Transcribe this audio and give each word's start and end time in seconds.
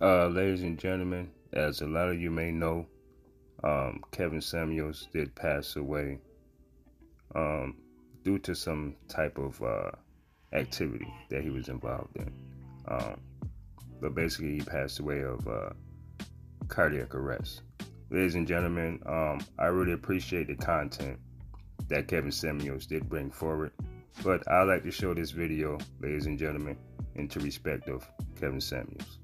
Uh, 0.00 0.26
ladies 0.26 0.62
and 0.62 0.76
gentlemen, 0.76 1.30
as 1.52 1.80
a 1.80 1.86
lot 1.86 2.08
of 2.08 2.20
you 2.20 2.28
may 2.28 2.50
know, 2.50 2.84
um, 3.62 4.02
Kevin 4.10 4.40
Samuels 4.40 5.06
did 5.12 5.32
pass 5.36 5.76
away 5.76 6.18
um, 7.36 7.76
due 8.24 8.38
to 8.40 8.56
some 8.56 8.96
type 9.06 9.38
of 9.38 9.62
uh, 9.62 9.92
activity 10.52 11.06
that 11.30 11.44
he 11.44 11.50
was 11.50 11.68
involved 11.68 12.16
in. 12.16 12.32
Um, 12.88 13.20
but 14.00 14.16
basically, 14.16 14.54
he 14.56 14.60
passed 14.62 14.98
away 14.98 15.22
of 15.22 15.46
uh, 15.46 15.70
cardiac 16.66 17.14
arrest. 17.14 17.62
Ladies 18.10 18.34
and 18.34 18.48
gentlemen, 18.48 19.00
um, 19.06 19.40
I 19.60 19.66
really 19.66 19.92
appreciate 19.92 20.48
the 20.48 20.56
content 20.56 21.20
that 21.88 22.08
Kevin 22.08 22.32
Samuels 22.32 22.86
did 22.86 23.08
bring 23.08 23.30
forward. 23.30 23.70
But 24.24 24.46
I 24.48 24.64
like 24.64 24.82
to 24.82 24.90
show 24.90 25.14
this 25.14 25.30
video, 25.30 25.78
ladies 26.00 26.26
and 26.26 26.36
gentlemen, 26.36 26.76
into 27.14 27.38
respect 27.38 27.88
of 27.88 28.06
Kevin 28.38 28.60
Samuels. 28.60 29.18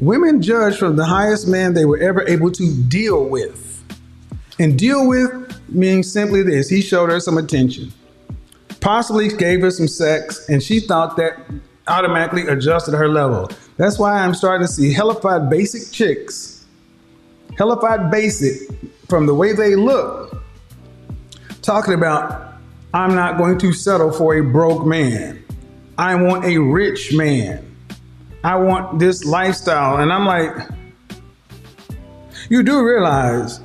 Women 0.00 0.42
judge 0.42 0.76
from 0.76 0.96
the 0.96 1.04
highest 1.04 1.46
man 1.48 1.74
they 1.74 1.84
were 1.84 1.98
ever 1.98 2.26
able 2.28 2.50
to 2.52 2.82
deal 2.88 3.24
with. 3.28 3.82
And 4.58 4.78
deal 4.78 5.08
with 5.08 5.52
means 5.68 6.12
simply 6.12 6.42
this 6.42 6.68
he 6.68 6.80
showed 6.80 7.10
her 7.10 7.20
some 7.20 7.38
attention, 7.38 7.92
possibly 8.80 9.28
gave 9.28 9.60
her 9.62 9.70
some 9.70 9.88
sex, 9.88 10.48
and 10.48 10.62
she 10.62 10.80
thought 10.80 11.16
that 11.16 11.38
automatically 11.88 12.46
adjusted 12.46 12.94
her 12.94 13.08
level. 13.08 13.50
That's 13.76 13.98
why 13.98 14.20
I'm 14.20 14.34
starting 14.34 14.66
to 14.66 14.72
see 14.72 14.92
hellified 14.92 15.50
basic 15.50 15.92
chicks, 15.92 16.64
hellified 17.58 18.10
basic 18.10 18.68
from 19.08 19.26
the 19.26 19.34
way 19.34 19.52
they 19.52 19.74
look, 19.74 20.42
talking 21.62 21.94
about, 21.94 22.54
I'm 22.92 23.14
not 23.14 23.38
going 23.38 23.58
to 23.58 23.72
settle 23.72 24.12
for 24.12 24.36
a 24.36 24.40
broke 24.40 24.86
man. 24.86 25.44
I 25.98 26.14
want 26.14 26.44
a 26.44 26.58
rich 26.58 27.12
man. 27.12 27.73
I 28.44 28.56
want 28.56 28.98
this 28.98 29.24
lifestyle. 29.24 29.96
And 29.96 30.12
I'm 30.12 30.26
like, 30.26 30.54
you 32.50 32.62
do 32.62 32.84
realize 32.84 33.60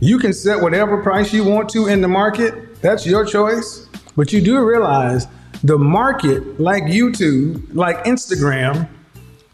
you 0.00 0.18
can 0.18 0.32
set 0.32 0.62
whatever 0.62 1.02
price 1.02 1.32
you 1.32 1.44
want 1.44 1.68
to 1.70 1.88
in 1.88 2.00
the 2.00 2.08
market. 2.08 2.80
That's 2.80 3.06
your 3.06 3.26
choice. 3.26 3.86
But 4.16 4.32
you 4.32 4.40
do 4.40 4.64
realize 4.64 5.26
the 5.62 5.76
market, 5.76 6.58
like 6.58 6.84
YouTube, 6.84 7.74
like 7.74 8.02
Instagram, 8.04 8.88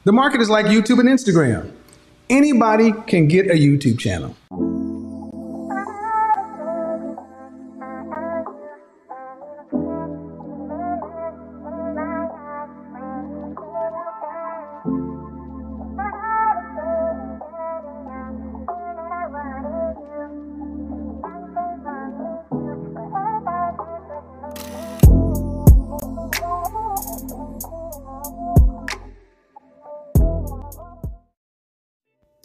the 0.04 0.12
market 0.12 0.40
is 0.40 0.48
like 0.48 0.66
YouTube 0.66 1.00
and 1.00 1.08
Instagram. 1.08 1.72
Anybody 2.30 2.92
can 3.06 3.26
get 3.26 3.46
a 3.46 3.54
YouTube 3.54 3.98
channel. 3.98 4.36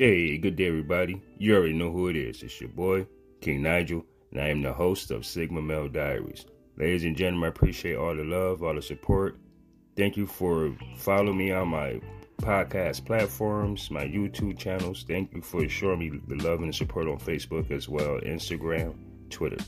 Hey, 0.02 0.38
good 0.38 0.56
day, 0.56 0.68
everybody. 0.68 1.22
You 1.38 1.58
already 1.58 1.74
know 1.74 1.92
who 1.92 2.08
it 2.08 2.16
is. 2.16 2.42
It's 2.42 2.62
your 2.62 2.70
boy, 2.70 3.06
King 3.42 3.64
Nigel, 3.64 4.06
and 4.32 4.40
I 4.40 4.48
am 4.48 4.62
the 4.62 4.72
host 4.72 5.12
of 5.12 5.26
Sigma 5.26 5.62
Male 5.62 5.90
Diaries. 5.90 6.46
Ladies 6.78 7.04
and 7.04 7.18
gentlemen, 7.18 7.48
I 7.48 7.50
appreciate 7.50 7.98
all 7.98 8.16
the 8.16 8.24
love, 8.24 8.64
all 8.64 8.74
the 8.74 8.82
support. 8.82 9.38
Thank 9.98 10.16
you 10.16 10.26
for 10.26 10.74
following 10.96 11.38
me 11.38 11.52
on 11.52 11.68
my 11.68 12.00
podcast 12.38 13.06
platforms, 13.06 13.92
my 13.92 14.06
YouTube 14.06 14.58
channels. 14.58 15.04
Thank 15.06 15.34
you 15.34 15.42
for 15.42 15.68
showing 15.68 16.00
me 16.00 16.12
the 16.30 16.48
love 16.48 16.62
and 16.62 16.70
the 16.70 16.74
support 16.74 17.10
on 17.10 17.20
Facebook 17.20 17.70
as 17.70 17.90
well, 17.90 18.22
Instagram, 18.22 18.96
Twitter. 19.30 19.62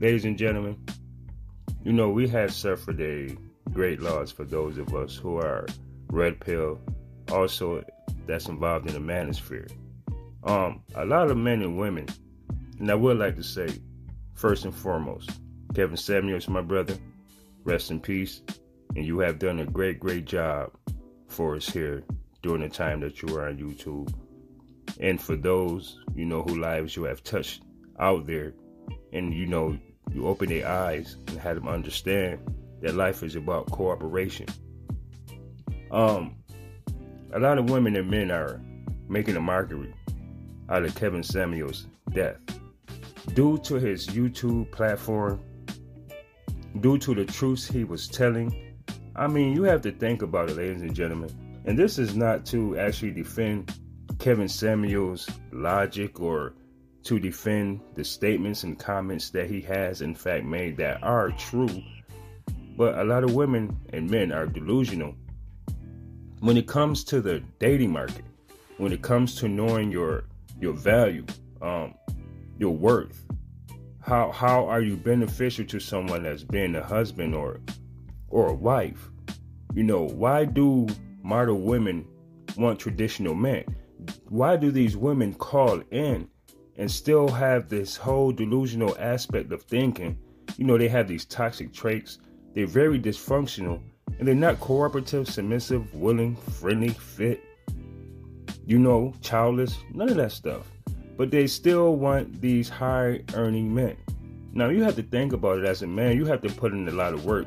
Ladies 0.00 0.24
and 0.24 0.38
gentlemen, 0.38 0.82
you 1.84 1.92
know, 1.92 2.08
we 2.08 2.26
have 2.28 2.54
suffered 2.54 3.02
a 3.02 3.36
great 3.70 4.00
loss 4.00 4.32
for 4.32 4.46
those 4.46 4.78
of 4.78 4.94
us 4.94 5.14
who 5.14 5.36
are 5.36 5.66
red 6.10 6.40
pill, 6.40 6.80
also 7.30 7.84
that's 8.26 8.48
involved 8.48 8.86
in 8.86 8.94
the 8.94 9.12
manosphere. 9.12 9.70
Um, 10.44 10.82
a 10.94 11.04
lot 11.04 11.30
of 11.30 11.36
men 11.36 11.62
and 11.62 11.78
women, 11.78 12.06
and 12.78 12.90
I 12.90 12.94
would 12.94 13.18
like 13.18 13.36
to 13.36 13.42
say, 13.42 13.68
first 14.34 14.64
and 14.64 14.74
foremost, 14.74 15.30
Kevin 15.74 15.96
Samuels, 15.96 16.48
my 16.48 16.62
brother, 16.62 16.96
rest 17.64 17.90
in 17.90 18.00
peace, 18.00 18.42
and 18.94 19.04
you 19.04 19.18
have 19.18 19.38
done 19.38 19.60
a 19.60 19.66
great, 19.66 20.00
great 20.00 20.24
job 20.24 20.72
for 21.28 21.56
us 21.56 21.68
here 21.68 22.04
during 22.42 22.62
the 22.62 22.68
time 22.68 23.00
that 23.00 23.20
you 23.20 23.32
were 23.32 23.46
on 23.46 23.58
YouTube. 23.58 24.12
And 25.00 25.20
for 25.20 25.36
those, 25.36 26.00
you 26.14 26.24
know, 26.24 26.42
who 26.42 26.58
lives 26.58 26.96
you 26.96 27.04
have 27.04 27.22
touched 27.22 27.62
out 27.98 28.26
there, 28.26 28.54
and 29.12 29.34
you 29.34 29.46
know, 29.46 29.78
you 30.12 30.26
open 30.26 30.48
their 30.48 30.66
eyes 30.66 31.16
and 31.26 31.38
had 31.38 31.56
them 31.56 31.68
understand 31.68 32.40
that 32.80 32.94
life 32.94 33.22
is 33.22 33.36
about 33.36 33.70
cooperation. 33.70 34.46
Um, 35.90 36.37
a 37.32 37.38
lot 37.38 37.58
of 37.58 37.68
women 37.68 37.96
and 37.96 38.10
men 38.10 38.30
are 38.30 38.60
making 39.08 39.36
a 39.36 39.40
mockery 39.40 39.94
out 40.70 40.84
of 40.84 40.94
Kevin 40.94 41.22
Samuels' 41.22 41.86
death. 42.12 42.36
Due 43.34 43.58
to 43.58 43.74
his 43.74 44.06
YouTube 44.06 44.70
platform, 44.70 45.40
due 46.80 46.98
to 46.98 47.14
the 47.14 47.24
truths 47.24 47.66
he 47.66 47.84
was 47.84 48.08
telling, 48.08 48.74
I 49.14 49.26
mean, 49.26 49.54
you 49.54 49.64
have 49.64 49.82
to 49.82 49.92
think 49.92 50.22
about 50.22 50.50
it, 50.50 50.56
ladies 50.56 50.82
and 50.82 50.94
gentlemen. 50.94 51.30
And 51.64 51.78
this 51.78 51.98
is 51.98 52.16
not 52.16 52.46
to 52.46 52.78
actually 52.78 53.10
defend 53.10 53.74
Kevin 54.18 54.48
Samuels' 54.48 55.28
logic 55.52 56.20
or 56.20 56.54
to 57.04 57.18
defend 57.18 57.80
the 57.94 58.04
statements 58.04 58.62
and 58.62 58.78
comments 58.78 59.30
that 59.30 59.50
he 59.50 59.60
has, 59.62 60.00
in 60.00 60.14
fact, 60.14 60.44
made 60.44 60.76
that 60.78 61.02
are 61.02 61.30
true. 61.32 61.82
But 62.76 62.98
a 62.98 63.04
lot 63.04 63.24
of 63.24 63.34
women 63.34 63.76
and 63.92 64.10
men 64.10 64.32
are 64.32 64.46
delusional 64.46 65.14
when 66.40 66.56
it 66.56 66.66
comes 66.66 67.04
to 67.04 67.20
the 67.20 67.40
dating 67.58 67.92
market, 67.92 68.24
when 68.76 68.92
it 68.92 69.02
comes 69.02 69.34
to 69.36 69.48
knowing 69.48 69.90
your 69.90 70.24
your 70.60 70.72
value, 70.72 71.24
um, 71.62 71.94
your 72.58 72.74
worth, 72.74 73.24
how 74.00 74.30
how 74.30 74.66
are 74.66 74.80
you 74.80 74.96
beneficial 74.96 75.64
to 75.66 75.80
someone 75.80 76.22
that's 76.22 76.44
been 76.44 76.76
a 76.76 76.82
husband 76.82 77.34
or 77.34 77.60
or 78.28 78.48
a 78.48 78.54
wife? 78.54 79.10
You 79.74 79.84
know, 79.84 80.04
why 80.04 80.44
do 80.44 80.86
model 81.22 81.60
women 81.60 82.06
want 82.56 82.78
traditional 82.78 83.34
men? 83.34 83.64
Why 84.28 84.56
do 84.56 84.70
these 84.70 84.96
women 84.96 85.34
call 85.34 85.82
in 85.90 86.28
and 86.76 86.90
still 86.90 87.28
have 87.28 87.68
this 87.68 87.96
whole 87.96 88.32
delusional 88.32 88.96
aspect 88.98 89.52
of 89.52 89.62
thinking? 89.62 90.18
You 90.56 90.64
know, 90.64 90.78
they 90.78 90.88
have 90.88 91.08
these 91.08 91.24
toxic 91.24 91.72
traits. 91.72 92.18
They're 92.54 92.66
very 92.66 92.98
dysfunctional 92.98 93.82
and 94.18 94.26
they're 94.26 94.34
not 94.34 94.60
cooperative, 94.60 95.28
submissive, 95.28 95.92
willing, 95.94 96.36
friendly, 96.36 96.90
fit, 96.90 97.44
you 98.66 98.78
know, 98.78 99.14
childless, 99.20 99.78
none 99.92 100.08
of 100.08 100.16
that 100.16 100.32
stuff. 100.32 100.66
But 101.16 101.30
they 101.30 101.46
still 101.46 101.96
want 101.96 102.40
these 102.40 102.68
high 102.68 103.22
earning 103.34 103.74
men. 103.74 103.96
Now 104.52 104.68
you 104.68 104.82
have 104.82 104.96
to 104.96 105.02
think 105.02 105.32
about 105.32 105.58
it 105.58 105.64
as 105.64 105.82
a 105.82 105.86
man, 105.86 106.16
you 106.16 106.24
have 106.26 106.42
to 106.42 106.48
put 106.48 106.72
in 106.72 106.88
a 106.88 106.92
lot 106.92 107.14
of 107.14 107.24
work. 107.24 107.46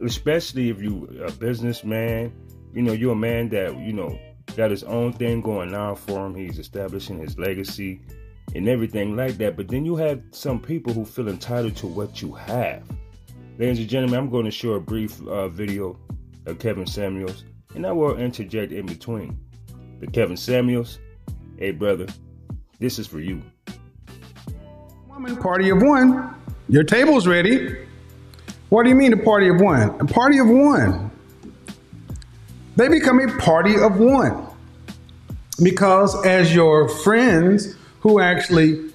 Especially 0.00 0.70
if 0.70 0.80
you're 0.80 1.24
a 1.24 1.32
businessman, 1.32 2.32
you 2.72 2.82
know, 2.82 2.92
you're 2.92 3.12
a 3.12 3.16
man 3.16 3.48
that, 3.50 3.76
you 3.78 3.92
know, 3.92 4.18
got 4.56 4.70
his 4.70 4.84
own 4.84 5.12
thing 5.12 5.40
going 5.40 5.74
on 5.74 5.96
for 5.96 6.26
him. 6.26 6.34
He's 6.34 6.58
establishing 6.58 7.18
his 7.18 7.38
legacy 7.38 8.00
and 8.54 8.68
everything 8.68 9.16
like 9.16 9.38
that. 9.38 9.56
But 9.56 9.68
then 9.68 9.84
you 9.84 9.96
have 9.96 10.22
some 10.30 10.60
people 10.60 10.92
who 10.92 11.04
feel 11.04 11.28
entitled 11.28 11.76
to 11.76 11.86
what 11.86 12.22
you 12.22 12.32
have. 12.32 12.82
Ladies 13.58 13.80
and 13.80 13.88
gentlemen, 13.88 14.20
I'm 14.20 14.30
going 14.30 14.44
to 14.44 14.52
show 14.52 14.74
a 14.74 14.80
brief 14.80 15.20
uh, 15.26 15.48
video 15.48 15.98
of 16.46 16.60
Kevin 16.60 16.86
Samuels, 16.86 17.42
and 17.74 17.84
I 17.84 17.90
will 17.90 18.16
interject 18.16 18.70
in 18.70 18.86
between. 18.86 19.36
But 19.98 20.12
Kevin 20.12 20.36
Samuels, 20.36 21.00
hey 21.58 21.72
brother, 21.72 22.06
this 22.78 23.00
is 23.00 23.08
for 23.08 23.18
you. 23.18 23.42
Woman, 25.08 25.36
party 25.38 25.70
of 25.70 25.82
one. 25.82 26.36
Your 26.68 26.84
table's 26.84 27.26
ready. 27.26 27.84
What 28.68 28.84
do 28.84 28.90
you 28.90 28.94
mean 28.94 29.12
a 29.12 29.16
party 29.16 29.48
of 29.48 29.60
one? 29.60 29.90
A 30.00 30.04
party 30.04 30.38
of 30.38 30.48
one. 30.48 31.10
They 32.76 32.86
become 32.86 33.18
a 33.18 33.38
party 33.38 33.76
of 33.76 33.98
one. 33.98 34.46
Because 35.60 36.24
as 36.24 36.54
your 36.54 36.88
friends 36.88 37.74
who 37.98 38.20
actually 38.20 38.92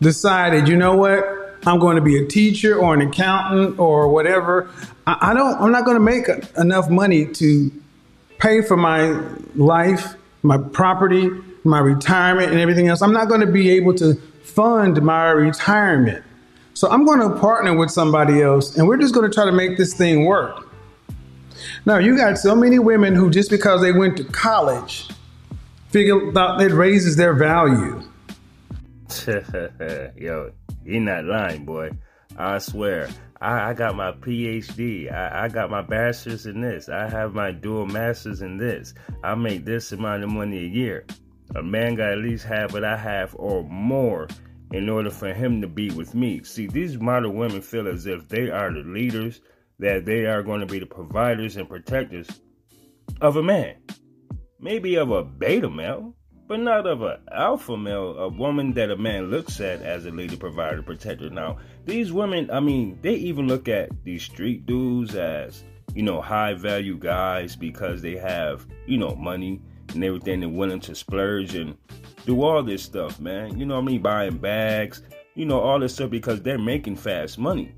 decided, 0.00 0.66
you 0.66 0.76
know 0.78 0.96
what, 0.96 1.31
I'm 1.64 1.78
going 1.78 1.96
to 1.96 2.02
be 2.02 2.18
a 2.22 2.26
teacher 2.26 2.76
or 2.76 2.94
an 2.94 3.00
accountant 3.00 3.78
or 3.78 4.08
whatever. 4.08 4.70
I, 5.06 5.34
don't. 5.34 5.60
I'm 5.60 5.72
not 5.72 5.84
going 5.84 5.96
to 5.96 6.00
make 6.00 6.28
enough 6.56 6.88
money 6.90 7.26
to 7.26 7.72
pay 8.38 8.62
for 8.62 8.76
my 8.76 9.10
life, 9.54 10.14
my 10.42 10.58
property, 10.58 11.30
my 11.64 11.78
retirement, 11.78 12.50
and 12.50 12.60
everything 12.60 12.88
else. 12.88 13.02
I'm 13.02 13.12
not 13.12 13.28
going 13.28 13.40
to 13.40 13.46
be 13.46 13.70
able 13.70 13.94
to 13.94 14.14
fund 14.42 15.00
my 15.02 15.30
retirement. 15.30 16.24
So 16.74 16.90
I'm 16.90 17.04
going 17.04 17.20
to 17.20 17.38
partner 17.38 17.76
with 17.76 17.90
somebody 17.90 18.42
else, 18.42 18.76
and 18.76 18.88
we're 18.88 18.96
just 18.96 19.14
going 19.14 19.28
to 19.28 19.34
try 19.34 19.44
to 19.44 19.52
make 19.52 19.76
this 19.76 19.94
thing 19.94 20.24
work. 20.24 20.68
Now, 21.84 21.98
you 21.98 22.16
got 22.16 22.38
so 22.38 22.54
many 22.56 22.78
women 22.78 23.14
who 23.14 23.30
just 23.30 23.50
because 23.50 23.82
they 23.82 23.92
went 23.92 24.16
to 24.16 24.24
college 24.24 25.08
figure 25.90 26.32
thought 26.32 26.60
it 26.60 26.72
raises 26.72 27.16
their 27.16 27.34
value. 27.34 28.02
Yo, 30.16 30.52
you're 30.84 31.00
not 31.00 31.24
lying, 31.24 31.64
boy. 31.64 31.90
I 32.36 32.58
swear. 32.58 33.08
I, 33.40 33.70
I 33.70 33.74
got 33.74 33.94
my 33.94 34.12
PhD. 34.12 35.12
I, 35.12 35.44
I 35.44 35.48
got 35.48 35.70
my 35.70 35.82
bachelor's 35.82 36.46
in 36.46 36.60
this. 36.60 36.88
I 36.88 37.08
have 37.10 37.34
my 37.34 37.50
dual 37.50 37.86
master's 37.86 38.40
in 38.40 38.56
this. 38.56 38.94
I 39.22 39.34
make 39.34 39.64
this 39.64 39.92
amount 39.92 40.24
of 40.24 40.30
money 40.30 40.58
a 40.58 40.68
year. 40.68 41.04
A 41.54 41.62
man 41.62 41.96
got 41.96 42.12
at 42.12 42.18
least 42.18 42.44
have 42.44 42.72
what 42.72 42.84
I 42.84 42.96
have 42.96 43.34
or 43.38 43.64
more 43.64 44.28
in 44.72 44.88
order 44.88 45.10
for 45.10 45.34
him 45.34 45.60
to 45.60 45.68
be 45.68 45.90
with 45.90 46.14
me. 46.14 46.42
See, 46.44 46.66
these 46.66 46.98
modern 46.98 47.34
women 47.34 47.60
feel 47.60 47.88
as 47.88 48.06
if 48.06 48.28
they 48.28 48.48
are 48.50 48.72
the 48.72 48.80
leaders, 48.80 49.40
that 49.78 50.06
they 50.06 50.24
are 50.26 50.42
going 50.42 50.60
to 50.60 50.66
be 50.66 50.78
the 50.78 50.86
providers 50.86 51.56
and 51.56 51.68
protectors 51.68 52.28
of 53.20 53.36
a 53.36 53.42
man. 53.42 53.76
Maybe 54.58 54.94
of 54.94 55.10
a 55.10 55.22
beta 55.22 55.68
male, 55.68 56.14
but 56.46 56.60
not 56.60 56.86
of 56.86 57.02
an 57.02 57.18
alpha 57.30 57.76
male, 57.76 58.18
a 58.18 58.28
woman 58.28 58.72
that 58.74 58.90
a 58.90 58.96
man 58.96 59.30
looks 59.30 59.60
at 59.60 59.82
as 59.82 60.04
a 60.04 60.10
leader, 60.10 60.36
provider, 60.36 60.82
protector. 60.82 61.30
Now, 61.30 61.58
these 61.84 62.12
women, 62.12 62.50
I 62.50 62.60
mean, 62.60 62.98
they 63.02 63.14
even 63.14 63.48
look 63.48 63.68
at 63.68 63.90
these 64.04 64.22
street 64.22 64.66
dudes 64.66 65.14
as, 65.14 65.64
you 65.94 66.02
know, 66.02 66.20
high 66.20 66.54
value 66.54 66.98
guys 66.98 67.56
because 67.56 68.02
they 68.02 68.16
have, 68.16 68.66
you 68.86 68.98
know, 68.98 69.14
money 69.14 69.60
and 69.94 70.04
everything. 70.04 70.40
They're 70.40 70.48
willing 70.48 70.80
to 70.80 70.94
splurge 70.94 71.54
and 71.54 71.76
do 72.26 72.42
all 72.42 72.62
this 72.62 72.82
stuff, 72.82 73.20
man. 73.20 73.58
You 73.58 73.66
know 73.66 73.76
what 73.76 73.82
I 73.82 73.86
mean? 73.86 74.02
Buying 74.02 74.38
bags, 74.38 75.02
you 75.34 75.46
know, 75.46 75.60
all 75.60 75.78
this 75.78 75.94
stuff 75.94 76.10
because 76.10 76.42
they're 76.42 76.58
making 76.58 76.96
fast 76.96 77.38
money, 77.38 77.72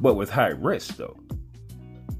but 0.00 0.14
with 0.14 0.30
high 0.30 0.48
risk, 0.48 0.96
though. 0.96 1.16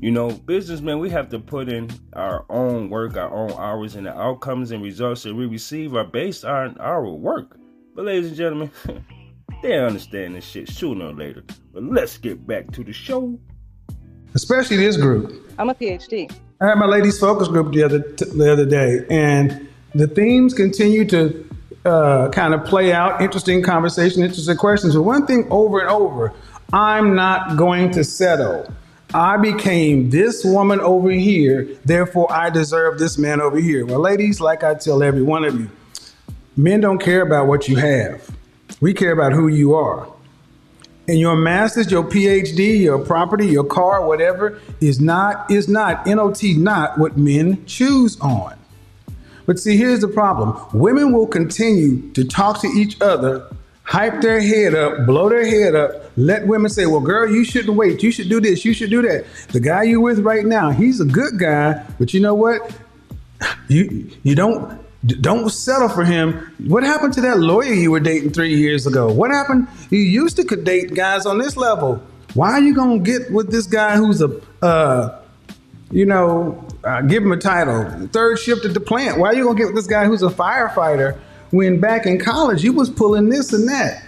You 0.02 0.10
know, 0.10 0.32
businessmen, 0.32 0.98
we 0.98 1.10
have 1.10 1.28
to 1.28 1.38
put 1.38 1.68
in 1.68 1.88
our 2.14 2.44
own 2.50 2.90
work, 2.90 3.16
our 3.16 3.32
own 3.32 3.52
hours, 3.52 3.94
and 3.94 4.04
the 4.04 4.18
outcomes 4.18 4.72
and 4.72 4.82
results 4.82 5.22
that 5.22 5.32
we 5.32 5.46
receive 5.46 5.94
are 5.94 6.02
based 6.02 6.44
on 6.44 6.76
our 6.78 7.08
work. 7.08 7.56
But, 7.94 8.06
ladies 8.06 8.26
and 8.26 8.36
gentlemen, 8.36 8.72
they 9.62 9.78
understand 9.78 10.34
this 10.34 10.44
shit 10.44 10.68
sooner 10.68 11.06
or 11.06 11.12
later. 11.12 11.44
But 11.72 11.84
let's 11.84 12.18
get 12.18 12.44
back 12.44 12.72
to 12.72 12.82
the 12.82 12.92
show. 12.92 13.38
Especially 14.34 14.76
this 14.76 14.96
group. 14.96 15.52
I'm 15.56 15.70
a 15.70 15.74
PhD. 15.74 16.34
I 16.60 16.66
had 16.66 16.78
my 16.78 16.86
ladies 16.86 17.20
focus 17.20 17.46
group 17.46 17.72
the 17.72 17.84
other 17.84 18.00
t- 18.00 18.24
the 18.24 18.52
other 18.52 18.66
day, 18.66 19.06
and 19.08 19.68
the 19.94 20.08
themes 20.08 20.52
continue 20.52 21.04
to 21.10 21.48
uh, 21.84 22.28
kind 22.30 22.54
of 22.54 22.64
play 22.64 22.92
out. 22.92 23.22
Interesting 23.22 23.62
conversation, 23.62 24.24
interesting 24.24 24.56
questions. 24.56 24.96
But 24.96 25.02
one 25.02 25.28
thing 25.28 25.46
over 25.48 25.78
and 25.78 25.90
over, 25.90 26.34
I'm 26.72 27.14
not 27.14 27.56
going 27.56 27.92
to 27.92 28.02
settle. 28.02 28.66
I 29.14 29.36
became 29.36 30.08
this 30.08 30.42
woman 30.42 30.80
over 30.80 31.10
here, 31.10 31.68
therefore 31.84 32.32
I 32.32 32.48
deserve 32.48 32.98
this 32.98 33.18
man 33.18 33.42
over 33.42 33.58
here. 33.58 33.84
Well, 33.84 34.00
ladies, 34.00 34.40
like 34.40 34.64
I 34.64 34.74
tell 34.74 35.02
every 35.02 35.22
one 35.22 35.44
of 35.44 35.58
you, 35.58 35.70
men 36.56 36.80
don't 36.80 36.98
care 36.98 37.20
about 37.20 37.46
what 37.46 37.68
you 37.68 37.76
have. 37.76 38.30
We 38.80 38.94
care 38.94 39.12
about 39.12 39.32
who 39.32 39.48
you 39.48 39.74
are. 39.74 40.08
And 41.08 41.18
your 41.18 41.36
master's, 41.36 41.90
your 41.90 42.04
PhD, 42.04 42.80
your 42.80 42.98
property, 42.98 43.46
your 43.46 43.64
car, 43.64 44.06
whatever, 44.06 44.60
is 44.80 44.98
not, 44.98 45.50
is 45.50 45.68
not, 45.68 46.06
NOT, 46.06 46.42
not 46.56 46.96
what 46.98 47.18
men 47.18 47.66
choose 47.66 48.18
on. 48.20 48.58
But 49.44 49.58
see, 49.58 49.76
here's 49.76 50.00
the 50.00 50.08
problem 50.08 50.56
women 50.72 51.12
will 51.12 51.26
continue 51.26 52.10
to 52.12 52.24
talk 52.24 52.60
to 52.62 52.68
each 52.68 52.98
other, 53.02 53.46
hype 53.92 54.22
their 54.22 54.40
head 54.40 54.74
up, 54.74 55.04
blow 55.04 55.28
their 55.28 55.44
head 55.44 55.74
up, 55.74 56.10
let 56.16 56.46
women 56.46 56.70
say, 56.70 56.86
well, 56.86 57.00
girl, 57.00 57.30
you 57.30 57.44
shouldn't 57.44 57.76
wait. 57.76 58.02
You 58.02 58.10
should 58.10 58.30
do 58.30 58.40
this. 58.40 58.64
You 58.64 58.72
should 58.72 58.88
do 58.88 59.02
that. 59.02 59.26
The 59.48 59.60
guy 59.60 59.82
you're 59.82 60.00
with 60.00 60.20
right 60.20 60.46
now, 60.46 60.70
he's 60.70 60.98
a 61.00 61.04
good 61.04 61.38
guy, 61.38 61.84
but 61.98 62.14
you 62.14 62.20
know 62.20 62.34
what? 62.34 62.74
You, 63.68 64.10
you 64.22 64.34
don't 64.34 64.80
don't 65.20 65.50
settle 65.50 65.88
for 65.88 66.04
him. 66.04 66.32
What 66.68 66.84
happened 66.84 67.12
to 67.14 67.20
that 67.22 67.40
lawyer 67.40 67.74
you 67.74 67.90
were 67.90 68.00
dating 68.00 68.30
three 68.30 68.54
years 68.54 68.86
ago? 68.86 69.12
What 69.12 69.32
happened? 69.32 69.66
You 69.90 69.98
used 69.98 70.36
to 70.36 70.44
could 70.44 70.64
date 70.64 70.94
guys 70.94 71.26
on 71.26 71.38
this 71.38 71.56
level. 71.56 72.00
Why 72.34 72.52
are 72.52 72.60
you 72.60 72.72
gonna 72.72 73.00
get 73.00 73.30
with 73.32 73.50
this 73.50 73.66
guy 73.66 73.96
who's 73.96 74.22
a, 74.22 74.40
uh, 74.62 75.20
you 75.90 76.06
know, 76.06 76.64
uh, 76.84 77.02
give 77.02 77.24
him 77.24 77.32
a 77.32 77.36
title, 77.36 78.08
third 78.12 78.38
shift 78.38 78.64
at 78.64 78.74
the 78.74 78.80
plant? 78.80 79.18
Why 79.18 79.30
are 79.30 79.34
you 79.34 79.44
gonna 79.44 79.58
get 79.58 79.66
with 79.66 79.74
this 79.74 79.88
guy 79.88 80.06
who's 80.06 80.22
a 80.22 80.30
firefighter 80.30 81.18
when 81.52 81.80
back 81.80 82.04
in 82.04 82.18
college 82.18 82.64
you 82.64 82.72
was 82.72 82.90
pulling 82.90 83.28
this 83.28 83.52
and 83.52 83.68
that? 83.68 84.02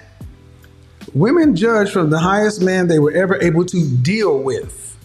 Women 1.15 1.55
judge 1.55 1.93
from 1.93 2.11
the 2.11 2.19
highest 2.19 2.61
man 2.61 2.89
they 2.89 2.99
were 2.99 3.13
ever 3.13 3.41
able 3.41 3.65
to 3.67 3.97
deal 4.03 4.43
with, 4.43 4.99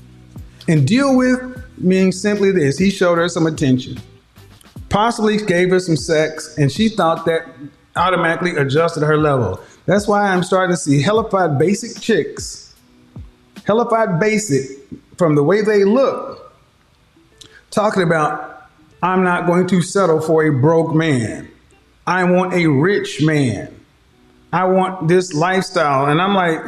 and 0.67 0.87
deal 0.87 1.15
with 1.15 1.63
means 1.77 2.19
simply 2.19 2.51
this: 2.51 2.79
he 2.79 2.89
showed 2.89 3.19
her 3.19 3.29
some 3.29 3.45
attention 3.45 4.01
possibly 4.89 5.37
gave 5.37 5.69
her 5.69 5.79
some 5.79 5.95
sex, 5.95 6.57
and 6.57 6.71
she 6.71 6.89
thought 6.89 7.25
that 7.25 7.47
automatically 7.95 8.55
adjusted 8.55 9.03
her 9.03 9.17
level. 9.17 9.59
That's 9.85 10.07
why 10.07 10.27
I'm 10.27 10.43
starting 10.43 10.75
to 10.75 10.77
see 10.77 11.01
hellified 11.01 11.57
basic 11.57 12.01
chicks, 12.01 12.75
hellified 13.65 14.19
basic 14.19 14.69
from 15.17 15.35
the 15.35 15.43
way 15.43 15.61
they 15.61 15.83
look, 15.83 16.53
talking 17.71 18.03
about, 18.03 18.67
I'm 19.01 19.23
not 19.23 19.47
going 19.47 19.67
to 19.67 19.81
settle 19.81 20.21
for 20.21 20.45
a 20.45 20.51
broke 20.51 20.93
man. 20.93 21.49
I 22.09 22.23
want 22.23 22.55
a 22.55 22.65
rich 22.65 23.21
man. 23.21 23.71
I 24.51 24.65
want 24.65 25.07
this 25.07 25.31
lifestyle. 25.31 26.07
And 26.07 26.19
I'm 26.19 26.33
like, 26.33 26.59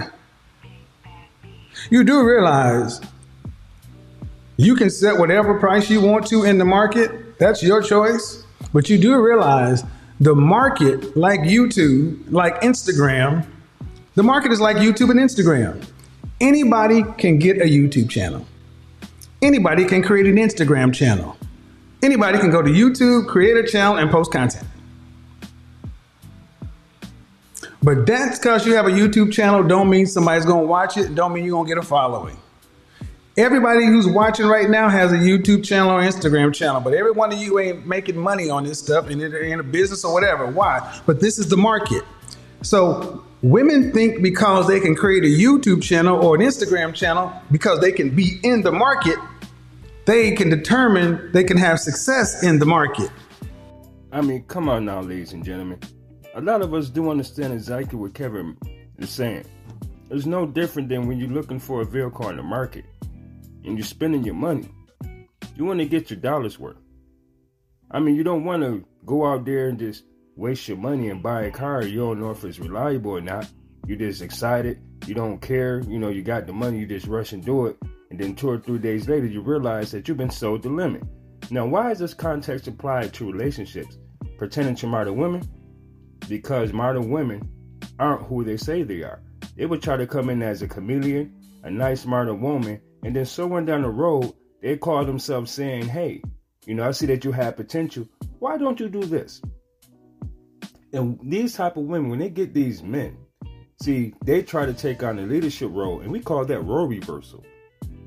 you 1.90 2.04
do 2.04 2.24
realize 2.24 3.02
you 4.58 4.76
can 4.76 4.92
set 4.92 5.18
whatever 5.18 5.60
price 5.60 5.90
you 5.90 6.00
want 6.00 6.28
to 6.28 6.44
in 6.44 6.60
the 6.60 6.66
market 6.66 7.40
that's 7.40 7.64
your 7.64 7.82
choice. 7.82 8.44
But 8.72 8.88
you 8.88 9.00
do 9.00 9.20
realize 9.20 9.84
the 10.20 10.36
market, 10.36 11.18
like 11.18 11.40
YouTube, 11.40 12.32
like 12.32 12.62
Instagram, 12.62 13.44
the 14.14 14.22
market 14.22 14.52
is 14.52 14.62
like 14.62 14.78
YouTube 14.78 15.10
and 15.10 15.20
Instagram. 15.20 15.84
Anybody 16.40 17.02
can 17.18 17.40
get 17.40 17.58
a 17.58 17.66
YouTube 17.66 18.12
channel. 18.12 18.46
Anybody 19.42 19.86
can 19.86 20.04
create 20.04 20.28
an 20.28 20.36
Instagram 20.36 20.94
channel. 20.94 21.36
Anybody 22.04 22.38
can 22.38 22.52
go 22.52 22.62
to 22.62 22.70
YouTube, 22.70 23.28
create 23.28 23.58
a 23.58 23.68
channel, 23.68 23.98
and 23.98 24.12
post 24.12 24.32
content. 24.32 24.68
But 27.84 28.06
that's 28.06 28.38
because 28.38 28.66
you 28.66 28.76
have 28.76 28.86
a 28.86 28.92
YouTube 28.92 29.32
channel 29.32 29.64
don't 29.64 29.90
mean 29.90 30.06
somebody's 30.06 30.46
gonna 30.46 30.68
watch 30.68 30.98
it, 30.98 31.16
don't 31.16 31.34
mean 31.34 31.46
you're 31.46 31.58
gonna 31.58 31.68
get 31.68 31.78
a 31.78 31.82
following. 31.82 32.38
Everybody 33.38 33.86
who's 33.86 34.08
watching 34.08 34.46
right 34.46 34.70
now 34.70 34.90
has 34.90 35.12
a 35.12 35.18
YouTube 35.18 35.64
channel 35.64 35.92
or 35.92 36.02
Instagram 36.02 36.54
channel, 36.54 36.82
but 36.82 36.94
every 36.94 37.12
one 37.12 37.32
of 37.32 37.40
you 37.40 37.58
ain't 37.60 37.88
making 37.88 38.18
money 38.18 38.50
on 38.50 38.66
this 38.66 38.78
stuff 38.78 39.10
and 39.10 39.22
in 39.22 39.60
a 39.60 39.64
business 39.64 40.04
or 40.04 40.14
whatever. 40.14 40.46
Why? 40.46 41.02
But 41.06 41.22
this 41.22 41.40
is 41.40 41.48
the 41.48 41.58
market. 41.58 42.04
So 42.62 43.24
women 43.42 43.92
think 43.92 44.22
because 44.22 44.68
they 44.68 44.80
can 44.80 44.96
create 44.96 45.24
a 45.24 45.28
YouTube 45.28 45.82
channel 45.82 46.24
or 46.24 46.36
an 46.36 46.42
Instagram 46.42 46.94
channel, 46.94 47.34
because 47.52 47.80
they 47.80 47.92
can 47.92 48.14
be 48.14 48.40
in 48.44 48.62
the 48.62 48.72
market, 48.72 49.18
they 50.06 50.32
can 50.36 50.50
determine 50.50 51.32
they 51.32 51.44
can 51.44 51.58
have 51.58 51.80
success 51.80 52.44
in 52.44 52.60
the 52.60 52.66
market. 52.66 53.10
I 54.12 54.22
mean, 54.22 54.44
come 54.44 54.70
on 54.70 54.86
now, 54.86 55.02
ladies 55.02 55.34
and 55.34 55.44
gentlemen. 55.44 55.80
A 56.34 56.40
lot 56.40 56.62
of 56.62 56.74
us 56.74 56.90
do 56.90 57.12
understand 57.12 57.52
exactly 57.52 58.00
what 58.00 58.14
Kevin 58.14 58.56
is 58.98 59.10
saying. 59.10 59.44
It's 60.10 60.26
no 60.26 60.46
different 60.46 60.88
than 60.88 61.06
when 61.06 61.18
you're 61.18 61.30
looking 61.30 61.60
for 61.60 61.82
a 61.82 61.86
vehicle 61.86 62.26
on 62.26 62.38
the 62.38 62.44
market 62.44 62.86
and 63.66 63.78
you're 63.78 63.86
spending 63.86 64.24
your 64.24 64.36
money. 64.36 64.70
You 65.58 65.66
want 65.66 65.80
to 65.80 65.86
get 65.86 66.10
your 66.10 66.22
dollars 66.22 66.58
worth. 66.58 66.78
I 67.92 68.00
mean, 68.00 68.16
you 68.16 68.24
don't 68.24 68.46
want 68.46 68.64
to 68.64 68.86
go 69.06 69.26
out 69.26 69.44
there 69.44 69.68
and 69.68 69.78
just 69.78 70.06
waste 70.38 70.70
your 70.70 70.78
money 70.78 71.10
and 71.10 71.22
buy 71.22 71.44
a 71.44 71.52
car. 71.52 71.84
You 71.84 72.00
don't 72.00 72.22
know 72.22 72.32
if 72.32 72.46
it's 72.46 72.60
reliable 72.60 73.12
or 73.12 73.22
not. 73.22 73.50
You're 73.86 73.98
just 73.98 74.22
excited. 74.22 74.82
You 75.06 75.14
don't 75.14 75.42
care. 75.42 75.82
You 75.82 76.00
know, 76.00 76.10
you 76.10 76.24
got 76.24 76.48
the 76.48 76.54
money. 76.54 76.80
You 76.80 76.86
just 76.86 77.08
rush 77.08 77.34
and 77.34 77.44
do 77.44 77.66
it. 77.66 77.78
And 78.10 78.18
then 78.18 78.36
two 78.36 78.52
or 78.52 78.58
three 78.58 78.80
days 78.80 79.10
later, 79.10 79.28
you 79.28 79.42
realize 79.42 79.92
that 79.92 80.08
you've 80.08 80.18
been 80.18 80.30
sold 80.30 80.64
the 80.64 80.70
limit. 80.70 81.04
Now, 81.50 81.66
why 81.66 81.92
is 81.92 82.00
this 82.00 82.14
context 82.14 82.68
applied 82.68 83.14
to 83.16 83.30
relationships 83.30 83.98
pertaining 84.38 84.76
to 84.76 84.88
modern 84.88 85.18
women? 85.18 85.42
Because 86.28 86.74
modern 86.74 87.10
women 87.10 87.50
aren't 88.00 88.24
who 88.24 88.44
they 88.44 88.58
say 88.58 88.84
they 88.84 89.04
are. 89.04 89.22
They 89.56 89.66
would 89.66 89.82
try 89.82 89.98
to 89.98 90.08
come 90.08 90.30
in 90.30 90.42
as 90.42 90.62
a 90.62 90.68
chameleon, 90.68 91.34
a 91.64 91.70
nice 91.70 92.06
modern 92.06 92.42
woman, 92.42 92.82
and 93.04 93.16
then 93.16 93.26
somewhere 93.26 93.62
down 93.62 93.82
the 93.82 93.90
road, 93.90 94.34
they 94.62 94.78
call 94.78 95.06
themselves 95.06 95.52
saying, 95.52 95.88
hey, 95.88 96.22
you 96.66 96.76
know, 96.76 96.88
I 96.88 96.92
see 96.92 97.08
that 97.08 97.26
you 97.26 97.32
have 97.32 97.58
potential. 97.58 98.08
Why 98.40 98.58
don't 98.58 98.80
you 98.80 98.88
do 98.88 99.04
this? 99.04 99.42
And 100.94 101.20
these 101.24 101.56
type 101.56 101.78
of 101.78 101.84
women, 101.84 102.10
when 102.10 102.20
they 102.20 102.30
get 102.30 102.54
these 102.54 102.84
men, 102.84 103.18
see, 103.82 104.14
they 104.24 104.44
try 104.44 104.66
to 104.66 104.74
take 104.74 105.04
on 105.04 105.16
the 105.16 105.24
leadership 105.24 105.70
role, 105.72 106.02
and 106.02 106.12
we 106.12 106.20
call 106.20 106.46
that 106.46 106.62
role 106.62 106.88
reversal. 106.88 107.44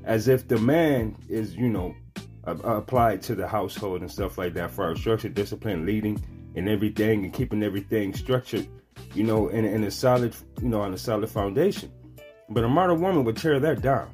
As 0.03 0.27
if 0.27 0.47
the 0.47 0.57
man 0.57 1.17
is, 1.27 1.55
you 1.55 1.67
know, 1.67 1.95
applied 2.45 3.21
to 3.23 3.35
the 3.35 3.47
household 3.47 4.01
and 4.01 4.11
stuff 4.11 4.37
like 4.37 4.53
that 4.53 4.71
for 4.71 4.85
our 4.85 4.95
structure, 4.95 5.29
discipline, 5.29 5.85
leading, 5.85 6.23
and 6.55 6.69
everything, 6.69 7.23
and 7.23 7.33
keeping 7.33 7.63
everything 7.63 8.13
structured, 8.13 8.67
you 9.13 9.23
know, 9.23 9.49
in, 9.49 9.65
in 9.65 9.83
a 9.83 9.91
solid, 9.91 10.35
you 10.61 10.69
know, 10.69 10.81
on 10.81 10.93
a 10.93 10.97
solid 10.97 11.29
foundation. 11.29 11.91
But 12.49 12.63
a 12.63 12.69
modern 12.69 13.01
woman 13.01 13.23
would 13.23 13.37
tear 13.37 13.59
that 13.59 13.81
down. 13.81 14.09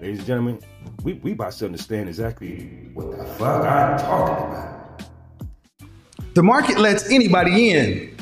Ladies 0.00 0.18
and 0.18 0.26
gentlemen, 0.26 0.60
we, 1.02 1.14
we 1.14 1.32
about 1.32 1.52
to 1.52 1.66
understand 1.66 2.08
exactly 2.08 2.90
what 2.94 3.16
the 3.16 3.24
fuck 3.24 3.64
I'm 3.64 3.98
talking 3.98 4.46
about. 4.46 5.02
The 6.34 6.42
market 6.42 6.78
lets 6.78 7.10
anybody 7.10 7.70
in, 7.70 8.16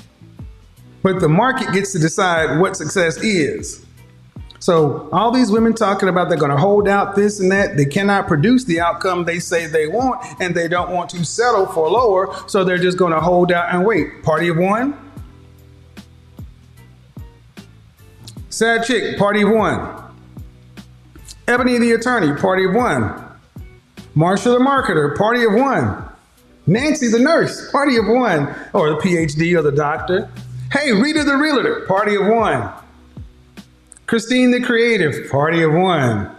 but 1.02 1.20
the 1.20 1.28
market 1.28 1.72
gets 1.72 1.92
to 1.92 1.98
decide 1.98 2.58
what 2.58 2.76
success 2.76 3.16
is. 3.22 3.85
So 4.66 5.08
all 5.12 5.30
these 5.30 5.52
women 5.52 5.74
talking 5.74 6.08
about 6.08 6.28
they're 6.28 6.36
going 6.36 6.50
to 6.50 6.56
hold 6.56 6.88
out 6.88 7.14
this 7.14 7.38
and 7.38 7.52
that, 7.52 7.76
they 7.76 7.84
cannot 7.84 8.26
produce 8.26 8.64
the 8.64 8.80
outcome 8.80 9.24
they 9.24 9.38
say 9.38 9.68
they 9.68 9.86
want, 9.86 10.26
and 10.40 10.56
they 10.56 10.66
don't 10.66 10.90
want 10.90 11.08
to 11.10 11.24
settle 11.24 11.66
for 11.66 11.88
lower, 11.88 12.36
so 12.48 12.64
they're 12.64 12.76
just 12.76 12.98
going 12.98 13.12
to 13.12 13.20
hold 13.20 13.52
out 13.52 13.72
and 13.72 13.86
wait. 13.86 14.24
Party 14.24 14.48
of 14.48 14.56
one. 14.56 14.98
Sad 18.48 18.82
chick, 18.82 19.16
party 19.16 19.42
of 19.42 19.50
one. 19.50 20.02
Ebony 21.46 21.78
the 21.78 21.92
attorney, 21.92 22.36
party 22.36 22.64
of 22.64 22.74
one. 22.74 23.22
Marsha 24.16 24.46
the 24.46 24.58
marketer, 24.58 25.16
party 25.16 25.44
of 25.44 25.54
one. 25.54 26.04
Nancy 26.66 27.06
the 27.06 27.20
nurse, 27.20 27.70
party 27.70 27.98
of 27.98 28.08
one. 28.08 28.52
Or 28.72 28.90
the 28.90 28.96
PhD 28.96 29.56
or 29.56 29.62
the 29.62 29.70
doctor. 29.70 30.28
Hey, 30.72 30.90
Rita 30.90 31.22
the 31.22 31.36
realtor, 31.36 31.86
party 31.86 32.16
of 32.16 32.26
one. 32.26 32.68
Christine 34.06 34.52
the 34.52 34.60
creative, 34.60 35.30
party 35.30 35.62
of 35.62 35.72
one. 35.72 36.30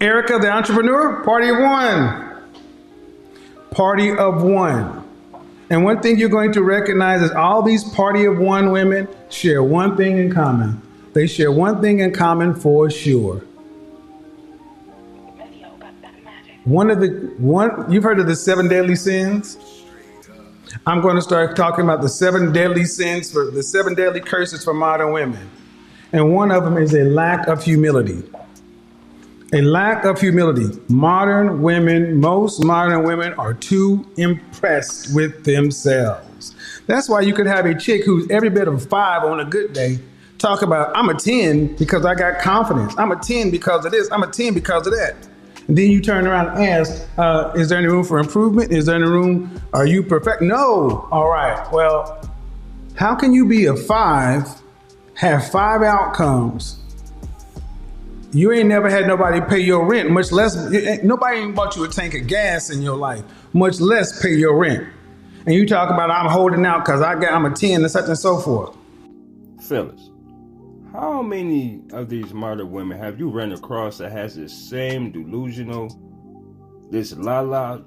Erica 0.00 0.38
the 0.38 0.50
entrepreneur, 0.50 1.22
party 1.22 1.48
of 1.50 1.58
one. 1.58 2.42
Party 3.70 4.10
of 4.10 4.42
one. 4.42 5.02
And 5.68 5.84
one 5.84 6.00
thing 6.00 6.18
you're 6.18 6.30
going 6.30 6.52
to 6.52 6.62
recognize 6.62 7.20
is 7.22 7.30
all 7.32 7.60
these 7.62 7.84
party 7.84 8.24
of 8.24 8.38
one 8.38 8.70
women 8.70 9.06
share 9.28 9.62
one 9.62 9.96
thing 9.96 10.16
in 10.16 10.32
common. 10.32 10.80
They 11.12 11.26
share 11.26 11.52
one 11.52 11.82
thing 11.82 11.98
in 11.98 12.12
common 12.12 12.54
for 12.54 12.88
sure. 12.88 13.42
One 16.64 16.90
of 16.90 17.00
the 17.00 17.08
one 17.38 17.90
you've 17.92 18.02
heard 18.02 18.18
of 18.18 18.26
the 18.26 18.36
seven 18.36 18.68
deadly 18.68 18.96
sins? 18.96 19.75
I'm 20.86 21.00
going 21.00 21.16
to 21.16 21.22
start 21.22 21.56
talking 21.56 21.84
about 21.84 22.00
the 22.00 22.08
seven 22.08 22.52
deadly 22.52 22.84
sins 22.84 23.32
for 23.32 23.50
the 23.50 23.62
seven 23.62 23.94
deadly 23.94 24.20
curses 24.20 24.62
for 24.62 24.72
modern 24.72 25.12
women. 25.12 25.50
And 26.12 26.32
one 26.32 26.52
of 26.52 26.62
them 26.62 26.76
is 26.76 26.94
a 26.94 27.04
lack 27.04 27.48
of 27.48 27.64
humility. 27.64 28.22
A 29.52 29.62
lack 29.62 30.04
of 30.04 30.20
humility. 30.20 30.78
Modern 30.88 31.60
women, 31.60 32.20
most 32.20 32.62
modern 32.62 33.02
women 33.02 33.34
are 33.34 33.52
too 33.52 34.06
impressed 34.16 35.14
with 35.14 35.44
themselves. 35.44 36.54
That's 36.86 37.08
why 37.08 37.22
you 37.22 37.34
could 37.34 37.46
have 37.46 37.66
a 37.66 37.74
chick 37.74 38.04
who's 38.04 38.30
every 38.30 38.50
bit 38.50 38.68
of 38.68 38.88
five 38.88 39.24
on 39.24 39.40
a 39.40 39.44
good 39.44 39.72
day 39.72 39.98
talk 40.38 40.62
about, 40.62 40.96
I'm 40.96 41.08
a 41.08 41.14
10 41.14 41.76
because 41.76 42.04
I 42.04 42.14
got 42.14 42.40
confidence. 42.40 42.94
I'm 42.98 43.10
a 43.10 43.16
10 43.16 43.50
because 43.50 43.84
of 43.84 43.92
this. 43.92 44.10
I'm 44.12 44.22
a 44.22 44.26
10 44.26 44.54
because 44.54 44.86
of 44.86 44.92
that. 44.92 45.16
Then 45.68 45.90
you 45.90 46.00
turn 46.00 46.26
around 46.26 46.48
and 46.56 46.64
ask, 46.64 47.06
uh, 47.18 47.52
is 47.56 47.68
there 47.68 47.78
any 47.78 47.88
room 47.88 48.04
for 48.04 48.18
improvement? 48.18 48.72
Is 48.72 48.86
there 48.86 48.94
any 48.94 49.04
room? 49.04 49.60
Are 49.72 49.86
you 49.86 50.02
perfect? 50.02 50.42
No. 50.42 51.08
All 51.10 51.28
right. 51.28 51.70
Well, 51.72 52.20
how 52.94 53.14
can 53.14 53.32
you 53.32 53.46
be 53.46 53.66
a 53.66 53.74
five, 53.74 54.48
have 55.14 55.50
five 55.50 55.82
outcomes? 55.82 56.78
You 58.32 58.52
ain't 58.52 58.68
never 58.68 58.88
had 58.90 59.06
nobody 59.06 59.40
pay 59.40 59.60
your 59.60 59.86
rent, 59.86 60.10
much 60.10 60.30
less 60.30 60.56
nobody 61.02 61.38
ain't 61.38 61.54
bought 61.54 61.74
you 61.74 61.84
a 61.84 61.88
tank 61.88 62.14
of 62.14 62.26
gas 62.26 62.70
in 62.70 62.82
your 62.82 62.96
life, 62.96 63.22
much 63.52 63.80
less 63.80 64.20
pay 64.20 64.34
your 64.34 64.56
rent. 64.56 64.86
And 65.46 65.54
you 65.54 65.66
talk 65.66 65.90
about 65.90 66.10
I'm 66.10 66.30
holding 66.30 66.66
out 66.66 66.84
because 66.84 67.00
I 67.00 67.14
got 67.14 67.32
I'm 67.32 67.46
a 67.46 67.50
10 67.50 67.82
and 67.82 67.90
such 67.90 68.06
and 68.08 68.18
so 68.18 68.38
forth. 68.38 68.76
fellas, 69.60 70.10
how 70.96 71.20
many 71.20 71.82
of 71.92 72.08
these 72.08 72.32
modern 72.32 72.70
women 72.70 72.98
have 72.98 73.18
you 73.18 73.28
run 73.28 73.52
across 73.52 73.98
that 73.98 74.10
has 74.10 74.34
this 74.34 74.70
same 74.70 75.12
delusional, 75.12 75.94
this 76.90 77.12
la 77.12 77.40
la 77.40 77.80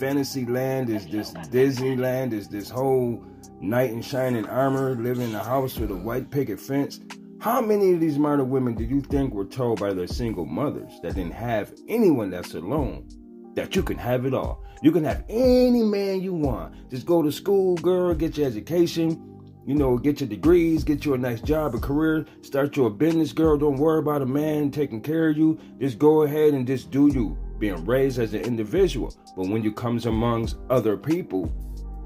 fantasy 0.00 0.44
land, 0.44 0.90
is 0.90 1.06
this 1.06 1.30
Disneyland, 1.52 2.32
is 2.32 2.48
this 2.48 2.68
whole 2.68 3.24
knight 3.60 3.92
in 3.92 4.02
shining 4.02 4.46
armor, 4.46 4.96
living 4.96 5.28
in 5.28 5.34
a 5.36 5.44
house 5.44 5.78
with 5.78 5.92
a 5.92 5.96
white 5.96 6.28
picket 6.32 6.58
fence? 6.58 6.98
How 7.40 7.60
many 7.60 7.92
of 7.92 8.00
these 8.00 8.18
modern 8.18 8.50
women 8.50 8.74
do 8.74 8.82
you 8.82 9.00
think 9.00 9.32
were 9.32 9.44
told 9.44 9.78
by 9.78 9.94
their 9.94 10.08
single 10.08 10.44
mothers 10.44 10.98
that 11.04 11.14
didn't 11.14 11.34
have 11.34 11.72
anyone 11.88 12.30
that's 12.30 12.54
alone 12.54 13.06
that 13.54 13.76
you 13.76 13.84
can 13.84 13.96
have 13.96 14.26
it 14.26 14.34
all? 14.34 14.64
You 14.82 14.90
can 14.90 15.04
have 15.04 15.22
any 15.28 15.84
man 15.84 16.20
you 16.20 16.34
want. 16.34 16.90
Just 16.90 17.06
go 17.06 17.22
to 17.22 17.30
school, 17.30 17.76
girl, 17.76 18.12
get 18.12 18.36
your 18.36 18.48
education, 18.48 19.29
you 19.66 19.74
know, 19.74 19.98
get 19.98 20.20
your 20.20 20.28
degrees, 20.28 20.84
get 20.84 21.04
you 21.04 21.14
a 21.14 21.18
nice 21.18 21.40
job, 21.40 21.74
a 21.74 21.78
career, 21.78 22.26
start 22.42 22.76
you 22.76 22.86
a 22.86 22.90
business, 22.90 23.32
girl. 23.32 23.56
Don't 23.56 23.76
worry 23.76 23.98
about 23.98 24.22
a 24.22 24.26
man 24.26 24.70
taking 24.70 25.00
care 25.00 25.28
of 25.28 25.36
you. 25.36 25.58
Just 25.78 25.98
go 25.98 26.22
ahead 26.22 26.54
and 26.54 26.66
just 26.66 26.90
do 26.90 27.08
you, 27.08 27.36
being 27.58 27.84
raised 27.84 28.18
as 28.18 28.34
an 28.34 28.40
individual. 28.40 29.14
But 29.36 29.48
when 29.48 29.62
you 29.62 29.72
comes 29.72 30.06
amongst 30.06 30.56
other 30.70 30.96
people 30.96 31.52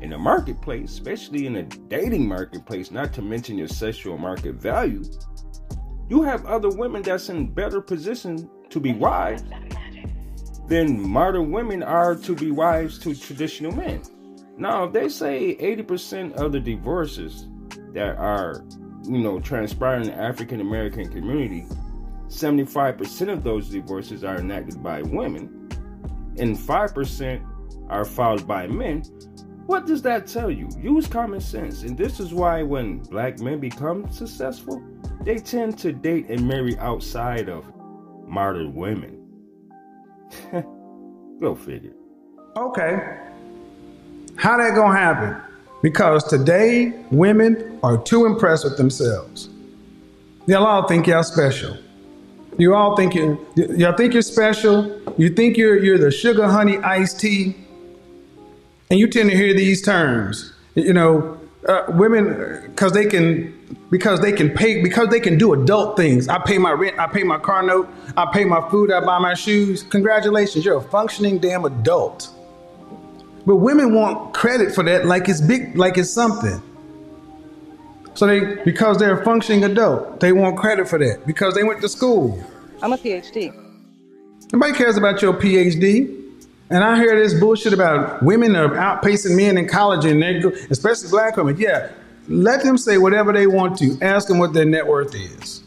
in 0.01 0.11
the 0.11 0.19
marketplace, 0.19 0.93
especially 0.93 1.47
in 1.47 1.57
a 1.57 1.63
dating 1.63 2.29
marketplace, 2.29 2.91
not 2.91 3.13
to 3.15 3.23
mention 3.23 3.57
your 3.57 3.69
sexual 3.69 4.19
market 4.19 4.57
value, 4.57 5.05
you 6.09 6.23
have 6.23 6.45
other 6.47 6.69
women 6.69 7.03
that's 7.03 7.29
in 7.29 7.47
better 7.47 7.81
position 7.81 8.51
to 8.69 8.81
be 8.81 8.93
wives 8.93 9.43
than 10.69 11.01
modern 11.09 11.51
women 11.51 11.83
are 11.83 12.15
to 12.15 12.35
be 12.35 12.51
wives 12.51 12.99
to 12.99 13.15
traditional 13.15 13.73
men. 13.73 14.03
Now, 14.57 14.85
if 14.85 14.93
they 14.93 15.09
say 15.09 15.57
80% 15.57 16.35
of 16.35 16.53
the 16.53 16.61
divorces 16.61 17.49
that 17.93 18.17
are, 18.17 18.65
you 19.03 19.19
know, 19.19 19.41
transpiring 19.41 20.05
in 20.05 20.09
the 20.09 20.17
African 20.17 20.61
American 20.61 21.11
community, 21.11 21.67
75% 22.29 23.33
of 23.33 23.43
those 23.43 23.69
divorces 23.69 24.25
are 24.25 24.39
enacted 24.39 24.83
by 24.83 25.03
women, 25.03 25.69
and 26.39 26.57
5% 26.57 27.47
are 27.89 28.05
filed 28.05 28.47
by 28.47 28.67
men. 28.67 29.03
What 29.67 29.87
does 29.87 30.03
that 30.03 30.27
tell 30.27 30.51
you? 30.51 30.69
Use 30.79 31.07
common 31.07 31.41
sense. 31.41 31.83
And 31.83 31.97
this 31.97 32.21
is 32.21 32.35
why 32.35 32.63
when 32.63 32.99
black 32.99 33.39
men 33.41 33.61
become 33.61 34.11
successful, 34.11 34.83
they 35.23 35.37
tend 35.37 35.79
to 35.79 35.93
date 35.93 36.27
and 36.29 36.47
marry 36.47 36.77
outside 36.79 37.49
of 37.49 37.65
martyred 38.27 38.75
women. 38.75 39.21
Go 41.41 41.55
figure. 41.55 41.95
Okay. 42.57 43.24
How 44.45 44.59
that 44.59 44.75
gonna 44.75 44.95
happen? 44.95 45.41
Because 45.81 46.23
today 46.23 46.93
women 47.11 47.79
are 47.83 47.97
too 47.97 48.27
impressed 48.27 48.65
with 48.65 48.77
themselves. 48.77 49.49
Y'all 50.47 50.67
all 50.67 50.87
think 50.87 51.07
y'all 51.07 51.23
special. 51.23 51.79
You 52.59 52.75
all 52.75 52.95
think 52.95 53.15
you 53.15 53.39
y'all 53.57 53.97
think 53.97 54.13
you're 54.13 54.21
special. 54.21 55.01
You 55.17 55.31
think 55.31 55.57
you're 55.57 55.83
you're 55.83 55.97
the 55.97 56.11
sugar 56.11 56.47
honey 56.47 56.77
iced 56.77 57.21
tea, 57.21 57.57
and 58.91 59.01
you 59.01 59.09
tend 59.09 59.31
to 59.31 59.37
hear 59.37 59.55
these 59.55 59.81
terms. 59.81 60.53
You 60.75 60.93
know, 60.93 61.41
uh, 61.67 61.85
women 61.89 62.67
because 62.67 62.93
they 62.93 63.07
can 63.07 63.51
because 63.91 64.21
they 64.21 64.33
can 64.33 64.51
pay 64.51 64.83
because 64.83 65.09
they 65.09 65.21
can 65.21 65.39
do 65.39 65.55
adult 65.55 65.97
things. 65.97 66.29
I 66.29 66.37
pay 66.37 66.59
my 66.59 66.73
rent, 66.73 66.99
I 66.99 67.07
pay 67.07 67.23
my 67.23 67.39
car 67.39 67.63
note, 67.63 67.89
I 68.15 68.27
pay 68.31 68.45
my 68.45 68.69
food, 68.69 68.93
I 68.93 69.01
buy 69.01 69.19
my 69.21 69.33
shoes. 69.33 69.85
Congratulations, 69.85 70.67
you're 70.67 70.77
a 70.77 70.83
functioning 70.83 71.39
damn 71.39 71.65
adult. 71.65 72.29
But 73.47 73.57
women 73.57 73.95
want 73.95 74.35
credit 74.35 74.75
for 74.75 74.83
that 74.85 75.07
like 75.07 75.29
it's 75.29 75.41
big, 75.41 75.77
like 75.77 75.99
it's 75.99 76.11
something. 76.11 76.63
So 78.15 78.27
they, 78.27 78.57
because 78.65 78.99
they're 78.99 79.21
a 79.21 79.25
functioning 79.25 79.65
adult, 79.65 80.21
they 80.21 80.33
want 80.33 80.57
credit 80.57 80.89
for 80.89 80.99
that 80.99 81.27
because 81.27 81.55
they 81.55 81.65
went 81.65 81.81
to 81.83 81.89
school. 81.89 82.43
I'm 82.81 82.93
a 82.93 82.97
PhD. 82.97 83.53
Nobody 84.53 84.73
cares 84.73 84.97
about 84.97 85.21
your 85.21 85.35
PhD. 85.35 86.23
And 86.71 86.83
I 86.83 86.97
hear 86.97 87.21
this 87.21 87.39
bullshit 87.39 87.73
about 87.73 88.23
women 88.23 88.57
are 88.57 88.69
outpacing 88.71 89.37
men 89.37 89.59
in 89.59 89.69
college 89.69 90.05
and 90.07 90.23
they 90.23 90.41
go, 90.41 90.49
especially 90.71 91.11
black 91.11 91.37
women. 91.37 91.57
Yeah, 91.59 91.91
let 92.29 92.63
them 92.63 92.79
say 92.79 92.99
whatever 92.99 93.33
they 93.33 93.47
want 93.47 93.79
to. 93.79 93.99
Ask 94.01 94.29
them 94.29 94.39
what 94.39 94.55
their 94.55 94.65
net 94.65 94.87
worth 94.87 95.15
is. 95.15 95.63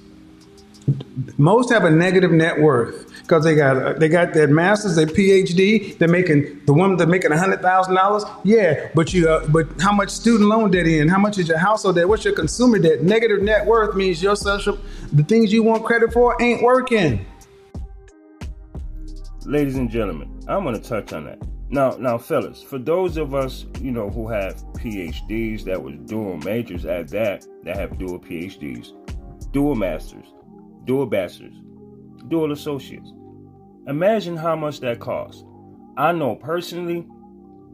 Most 1.37 1.71
have 1.71 1.83
a 1.83 1.91
negative 1.91 2.31
net 2.31 2.59
worth 2.59 3.11
because 3.27 3.43
they 3.43 3.55
got 3.55 3.99
they 3.99 4.07
got 4.07 4.33
their 4.33 4.47
masters, 4.47 4.95
their 4.95 5.05
PhD. 5.05 5.97
They're 5.97 6.07
making 6.07 6.61
the 6.65 6.73
woman 6.73 6.95
they're 6.95 7.07
making 7.07 7.31
hundred 7.31 7.61
thousand 7.61 7.95
dollars. 7.95 8.23
Yeah, 8.43 8.89
but 8.95 9.13
you 9.13 9.27
uh, 9.29 9.45
but 9.47 9.67
how 9.81 9.91
much 9.91 10.09
student 10.09 10.49
loan 10.49 10.71
debt 10.71 10.87
in? 10.87 11.09
How 11.09 11.19
much 11.19 11.37
is 11.37 11.49
your 11.49 11.57
household 11.57 11.95
debt? 11.95 12.07
What's 12.07 12.23
your 12.23 12.33
consumer 12.33 12.79
debt? 12.79 13.03
Negative 13.03 13.41
net 13.41 13.65
worth 13.65 13.95
means 13.95 14.23
your 14.23 14.37
social 14.37 14.79
the 15.11 15.23
things 15.23 15.51
you 15.51 15.61
want 15.61 15.83
credit 15.83 16.13
for 16.13 16.41
ain't 16.41 16.63
working. 16.63 17.25
Ladies 19.45 19.75
and 19.75 19.89
gentlemen, 19.89 20.29
I'm 20.47 20.63
gonna 20.63 20.79
touch 20.79 21.11
on 21.11 21.25
that. 21.25 21.39
Now, 21.69 21.97
now, 21.97 22.17
fellas, 22.17 22.63
for 22.63 22.79
those 22.79 23.17
of 23.17 23.35
us, 23.35 23.65
you 23.81 23.91
know, 23.91 24.09
who 24.09 24.29
have 24.29 24.55
PhDs 24.75 25.65
that 25.65 25.81
was 25.81 25.95
dual 26.05 26.37
majors 26.37 26.85
at 26.85 27.09
that, 27.09 27.45
that 27.63 27.75
have 27.75 27.97
dual 27.97 28.19
PhDs, 28.19 28.93
dual 29.51 29.75
masters, 29.75 30.27
dual 30.85 31.05
bachelors, 31.05 31.55
dual 32.29 32.53
associates, 32.53 33.11
Imagine 33.87 34.35
how 34.35 34.55
much 34.55 34.81
that 34.81 34.99
costs. 34.99 35.45
I 35.95 36.11
know 36.11 36.35
personally 36.35 37.07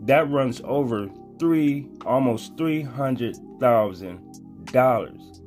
that 0.06 0.30
runs 0.30 0.62
over 0.64 1.10
three, 1.40 1.90
almost 2.06 2.56
three 2.56 2.84
hundred 2.84 3.36
thousand 3.60 4.20
dollars 4.66 5.42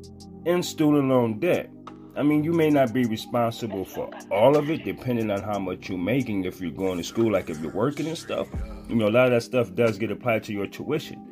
in 0.44 0.64
student 0.64 1.08
loan 1.08 1.38
debt. 1.38 1.70
I 2.16 2.22
mean, 2.22 2.42
you 2.42 2.52
may 2.52 2.70
not 2.70 2.92
be 2.92 3.04
responsible 3.04 3.84
for 3.84 4.10
all 4.32 4.56
of 4.56 4.68
it, 4.68 4.84
depending 4.84 5.30
on 5.30 5.40
how 5.40 5.60
much 5.60 5.88
you're 5.88 5.98
making. 5.98 6.44
If 6.44 6.60
you're 6.60 6.72
going 6.72 6.98
to 6.98 7.04
school, 7.04 7.30
like 7.30 7.48
if 7.48 7.60
you're 7.60 7.70
working 7.70 8.08
and 8.08 8.18
stuff, 8.18 8.48
you 8.88 8.96
know, 8.96 9.06
a 9.06 9.10
lot 9.10 9.26
of 9.26 9.32
that 9.32 9.42
stuff 9.42 9.72
does 9.74 9.98
get 9.98 10.10
applied 10.10 10.42
to 10.44 10.52
your 10.52 10.66
tuition. 10.66 11.22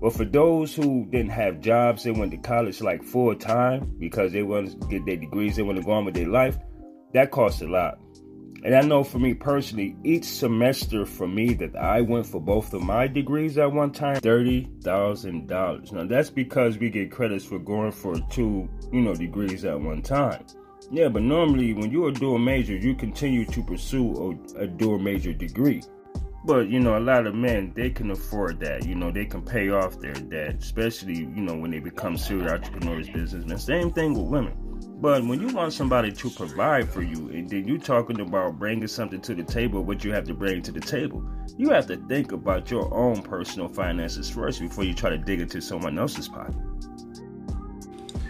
But 0.00 0.12
for 0.12 0.24
those 0.24 0.72
who 0.72 1.06
didn't 1.06 1.30
have 1.30 1.60
jobs, 1.60 2.04
they 2.04 2.12
went 2.12 2.30
to 2.30 2.36
college 2.36 2.80
like 2.80 3.02
full 3.02 3.34
time 3.34 3.96
because 3.98 4.32
they 4.32 4.44
want 4.44 4.80
to 4.80 4.86
get 4.88 5.04
their 5.04 5.16
degrees, 5.16 5.56
they 5.56 5.62
want 5.62 5.78
to 5.78 5.84
go 5.84 5.92
on 5.92 6.04
with 6.04 6.14
their 6.14 6.28
life. 6.28 6.58
That 7.12 7.32
costs 7.32 7.60
a 7.62 7.66
lot. 7.66 7.98
And 8.64 8.74
I 8.74 8.80
know 8.80 9.04
for 9.04 9.18
me 9.18 9.34
personally, 9.34 9.94
each 10.04 10.24
semester 10.24 11.04
for 11.04 11.28
me 11.28 11.52
that 11.54 11.76
I 11.76 12.00
went 12.00 12.26
for 12.26 12.40
both 12.40 12.72
of 12.72 12.82
my 12.82 13.06
degrees 13.06 13.58
at 13.58 13.70
one 13.70 13.92
time, 13.92 14.16
$30,000. 14.22 15.92
Now 15.92 16.04
that's 16.04 16.30
because 16.30 16.78
we 16.78 16.88
get 16.88 17.10
credits 17.10 17.44
for 17.44 17.58
going 17.58 17.92
for 17.92 18.18
two, 18.30 18.66
you 18.90 19.02
know, 19.02 19.14
degrees 19.14 19.66
at 19.66 19.78
one 19.78 20.00
time. 20.00 20.46
Yeah, 20.90 21.08
but 21.08 21.22
normally 21.22 21.74
when 21.74 21.90
you're 21.90 22.08
a 22.08 22.12
dual 22.12 22.38
major, 22.38 22.74
you 22.74 22.94
continue 22.94 23.44
to 23.44 23.62
pursue 23.62 24.38
a, 24.56 24.62
a 24.62 24.66
dual 24.66 24.98
major 24.98 25.34
degree. 25.34 25.82
But 26.44 26.68
you 26.68 26.78
know, 26.78 26.98
a 26.98 27.00
lot 27.00 27.26
of 27.26 27.34
men 27.34 27.72
they 27.74 27.90
can 27.90 28.10
afford 28.10 28.60
that. 28.60 28.86
You 28.86 28.94
know, 28.94 29.10
they 29.10 29.24
can 29.24 29.42
pay 29.42 29.70
off 29.70 29.98
their 30.00 30.12
debt, 30.12 30.56
especially 30.60 31.16
you 31.16 31.42
know 31.42 31.56
when 31.56 31.70
they 31.70 31.78
become 31.78 32.18
serial 32.18 32.50
entrepreneurs, 32.50 33.08
businessmen. 33.08 33.58
Same 33.58 33.90
thing 33.90 34.12
with 34.12 34.26
women. 34.26 34.54
But 35.00 35.24
when 35.24 35.40
you 35.40 35.54
want 35.54 35.72
somebody 35.72 36.12
to 36.12 36.30
provide 36.30 36.88
for 36.88 37.02
you, 37.02 37.28
and 37.30 37.48
then 37.48 37.66
you're 37.66 37.78
talking 37.78 38.20
about 38.20 38.58
bringing 38.58 38.86
something 38.86 39.20
to 39.22 39.34
the 39.34 39.42
table, 39.42 39.84
what 39.84 40.04
you 40.04 40.12
have 40.12 40.24
to 40.24 40.34
bring 40.34 40.62
to 40.62 40.72
the 40.72 40.80
table, 40.80 41.22
you 41.56 41.70
have 41.70 41.86
to 41.88 41.96
think 42.08 42.32
about 42.32 42.70
your 42.70 42.92
own 42.94 43.22
personal 43.22 43.68
finances 43.68 44.30
first 44.30 44.60
before 44.60 44.84
you 44.84 44.94
try 44.94 45.10
to 45.10 45.18
dig 45.18 45.40
into 45.40 45.60
someone 45.60 45.98
else's 45.98 46.28
pocket. 46.28 46.54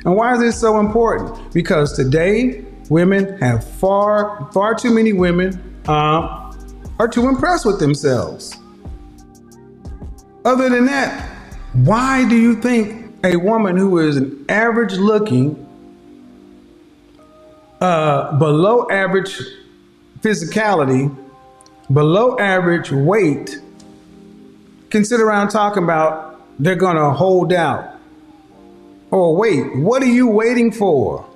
And 0.05 0.17
why 0.17 0.35
is 0.35 0.41
this 0.41 0.61
so 0.61 0.81
important? 0.81 1.53
Because 1.53 1.95
today, 1.97 2.65
women 2.91 3.39
have 3.39 3.65
far, 3.79 4.51
far 4.53 4.75
too 4.75 4.93
many 4.93 5.13
women 5.13 5.81
uh, 5.87 6.44
are 6.99 7.09
too 7.09 7.29
impressed 7.29 7.67
with 7.67 7.81
themselves. 7.81 8.57
Other 10.45 10.69
than 10.69 10.87
that, 10.87 11.29
why 11.73 12.29
do 12.29 12.37
you 12.37 12.61
think 12.61 13.17
a 13.25 13.37
woman 13.37 13.77
who 13.77 13.99
is 13.99 14.17
an 14.17 14.45
average 14.49 14.93
looking, 14.93 15.61
uh, 17.81 18.39
below 18.39 18.87
average 18.91 19.41
physicality, 20.21 21.15
below 21.93 22.39
average 22.39 22.93
weight, 22.93 23.59
can 24.91 25.05
sit 25.05 25.21
around 25.21 25.49
talking 25.49 25.83
about 25.83 26.41
they're 26.59 26.77
going 26.77 26.97
to 26.97 27.11
hold 27.11 27.53
out? 27.53 27.99
Or 29.11 29.37
wait, 29.37 29.77
what 29.77 30.03
are 30.03 30.07
you 30.07 30.29
waiting 30.29 30.71
for? 30.71 31.27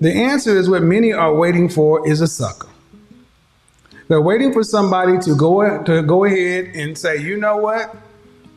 The 0.00 0.12
answer 0.12 0.56
is 0.56 0.70
what 0.70 0.82
many 0.82 1.12
are 1.12 1.34
waiting 1.34 1.68
for 1.68 2.06
is 2.08 2.22
a 2.22 2.26
sucker. 2.26 2.69
They're 4.10 4.20
waiting 4.20 4.52
for 4.52 4.64
somebody 4.64 5.18
to 5.20 5.36
go 5.36 5.84
to 5.84 6.02
go 6.02 6.24
ahead 6.24 6.74
and 6.74 6.98
say, 6.98 7.18
you 7.18 7.36
know 7.36 7.58
what? 7.58 7.94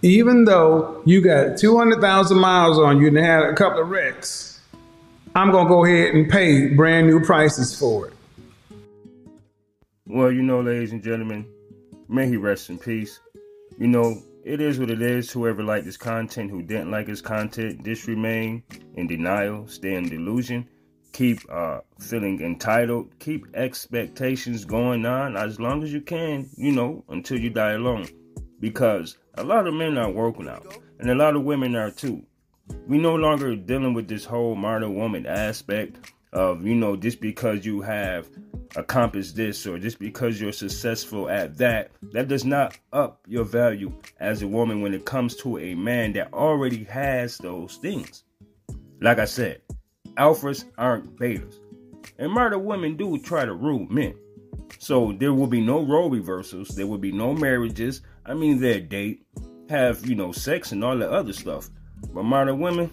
Even 0.01 0.45
though 0.45 1.03
you 1.05 1.21
got 1.21 1.59
200,000 1.59 2.39
miles 2.39 2.79
on 2.79 2.99
you 2.99 3.09
and 3.09 3.17
had 3.17 3.43
a 3.43 3.53
couple 3.53 3.83
of 3.83 3.89
wrecks, 3.89 4.59
I'm 5.35 5.51
going 5.51 5.67
to 5.67 5.69
go 5.69 5.85
ahead 5.85 6.15
and 6.15 6.27
pay 6.27 6.69
brand 6.73 7.05
new 7.05 7.23
prices 7.23 7.77
for 7.77 8.07
it. 8.07 8.13
Well, 10.07 10.31
you 10.31 10.41
know, 10.41 10.59
ladies 10.59 10.91
and 10.91 11.03
gentlemen, 11.03 11.45
may 12.09 12.27
he 12.27 12.35
rest 12.35 12.71
in 12.71 12.79
peace. 12.79 13.19
You 13.77 13.89
know, 13.89 14.23
it 14.43 14.59
is 14.59 14.79
what 14.79 14.89
it 14.89 15.03
is. 15.03 15.29
Whoever 15.31 15.61
liked 15.61 15.85
his 15.85 15.97
content, 15.97 16.49
who 16.49 16.63
didn't 16.63 16.89
like 16.89 17.07
his 17.07 17.21
content, 17.21 17.85
just 17.85 18.07
remain 18.07 18.63
in 18.95 19.05
denial, 19.05 19.67
stay 19.67 19.93
in 19.93 20.09
delusion 20.09 20.67
keep 21.13 21.39
uh, 21.49 21.79
feeling 21.99 22.41
entitled, 22.41 23.17
keep 23.19 23.45
expectations 23.55 24.65
going 24.65 25.05
on 25.05 25.37
as 25.37 25.59
long 25.59 25.83
as 25.83 25.93
you 25.93 26.01
can, 26.01 26.49
you 26.57 26.71
know, 26.71 27.05
until 27.09 27.39
you 27.39 27.49
die 27.49 27.71
alone. 27.71 28.07
Because 28.59 29.17
a 29.35 29.43
lot 29.43 29.67
of 29.67 29.73
men 29.73 29.97
are 29.97 30.11
working 30.11 30.49
out, 30.49 30.77
and 30.99 31.09
a 31.09 31.15
lot 31.15 31.35
of 31.35 31.43
women 31.43 31.75
are 31.75 31.91
too. 31.91 32.23
We 32.87 32.97
no 32.97 33.15
longer 33.15 33.55
dealing 33.55 33.93
with 33.93 34.07
this 34.07 34.25
whole 34.25 34.55
modern 34.55 34.95
woman 34.95 35.25
aspect 35.25 36.11
of, 36.31 36.65
you 36.65 36.75
know, 36.75 36.95
just 36.95 37.21
because 37.21 37.65
you 37.65 37.81
have 37.81 38.27
accomplished 38.75 39.35
this 39.35 39.67
or 39.67 39.77
just 39.77 39.99
because 39.99 40.41
you're 40.41 40.51
successful 40.51 41.29
at 41.29 41.57
that, 41.57 41.91
that 42.11 42.27
does 42.27 42.45
not 42.45 42.77
up 42.91 43.21
your 43.27 43.43
value 43.43 43.93
as 44.19 44.41
a 44.41 44.47
woman 44.47 44.81
when 44.81 44.93
it 44.93 45.05
comes 45.05 45.35
to 45.35 45.59
a 45.59 45.75
man 45.75 46.13
that 46.13 46.33
already 46.33 46.83
has 46.85 47.37
those 47.37 47.75
things. 47.77 48.23
Like 49.01 49.19
I 49.19 49.25
said, 49.25 49.61
alphas 50.15 50.65
aren't 50.77 51.15
betas. 51.17 51.59
And 52.17 52.31
murder 52.31 52.59
women 52.59 52.95
do 52.95 53.17
try 53.19 53.45
to 53.45 53.53
rule 53.53 53.87
men. 53.89 54.15
So 54.79 55.13
there 55.13 55.33
will 55.33 55.47
be 55.47 55.61
no 55.61 55.81
role 55.81 56.09
reversals. 56.09 56.69
There 56.69 56.87
will 56.87 56.97
be 56.97 57.11
no 57.11 57.33
marriages. 57.33 58.01
I 58.25 58.33
mean, 58.33 58.59
they 58.59 58.81
date, 58.81 59.25
have, 59.69 60.05
you 60.05 60.15
know, 60.15 60.31
sex 60.31 60.71
and 60.71 60.83
all 60.83 60.97
that 60.97 61.09
other 61.09 61.33
stuff. 61.33 61.69
But 62.13 62.23
murder 62.23 62.55
women, 62.55 62.91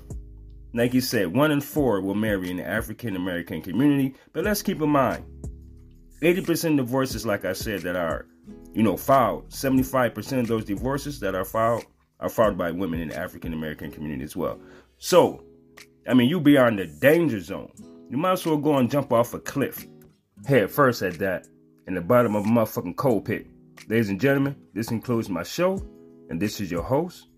like 0.72 0.94
you 0.94 1.00
said, 1.00 1.34
one 1.34 1.50
in 1.50 1.60
four 1.60 2.00
will 2.00 2.14
marry 2.14 2.50
in 2.50 2.58
the 2.58 2.66
African 2.66 3.16
American 3.16 3.62
community. 3.62 4.14
But 4.32 4.44
let's 4.44 4.62
keep 4.62 4.80
in 4.80 4.90
mind, 4.90 5.24
80% 6.22 6.70
of 6.70 6.86
divorces, 6.86 7.26
like 7.26 7.44
I 7.44 7.52
said, 7.52 7.80
that 7.82 7.96
are, 7.96 8.26
you 8.72 8.82
know, 8.82 8.96
filed, 8.96 9.48
75% 9.48 10.40
of 10.40 10.46
those 10.46 10.64
divorces 10.64 11.18
that 11.20 11.34
are 11.34 11.44
filed 11.44 11.84
are 12.20 12.28
filed 12.28 12.58
by 12.58 12.70
women 12.70 13.00
in 13.00 13.08
the 13.08 13.16
African 13.16 13.52
American 13.52 13.90
community 13.90 14.22
as 14.22 14.36
well. 14.36 14.60
So 14.98 15.42
I 16.08 16.14
mean, 16.14 16.28
you 16.28 16.40
be 16.40 16.56
on 16.56 16.76
the 16.76 16.86
danger 16.86 17.40
zone. 17.40 17.72
You 18.10 18.16
might 18.16 18.32
as 18.32 18.46
well 18.46 18.56
go 18.56 18.76
and 18.78 18.90
jump 18.90 19.12
off 19.12 19.34
a 19.34 19.38
cliff, 19.38 19.86
head 20.46 20.70
first 20.70 21.02
at 21.02 21.18
that, 21.18 21.46
in 21.86 21.94
the 21.94 22.00
bottom 22.00 22.34
of 22.34 22.44
a 22.44 22.48
motherfucking 22.48 22.96
coal 22.96 23.20
pit. 23.20 23.46
Ladies 23.88 24.08
and 24.08 24.20
gentlemen, 24.20 24.56
this 24.74 24.88
concludes 24.88 25.28
my 25.28 25.42
show, 25.42 25.80
and 26.28 26.40
this 26.40 26.60
is 26.60 26.70
your 26.70 26.82
host, 26.82 27.28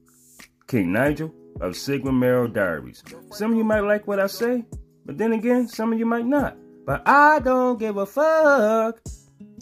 King 0.67 0.93
Nigel 0.93 1.35
of 1.61 1.77
Sigma 1.77 2.13
Male 2.13 2.49
Diaries. 2.49 3.03
Some 3.33 3.53
of 3.53 3.59
you 3.59 3.65
might 3.65 3.81
like 3.81 4.07
what 4.07 4.21
I 4.21 4.27
say, 4.27 4.65
but 5.05 5.19
then 5.19 5.33
again, 5.33 5.69
some 5.69 5.93
of 5.93 5.99
you 5.99 6.07
might 6.07 6.27
not. 6.27 6.57
But 6.87 7.07
I 7.07 7.39
don't 7.41 7.79
give 7.79 7.97
a 7.97 8.07
fuck. 8.07 9.01